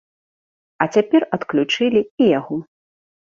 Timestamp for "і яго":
2.05-2.55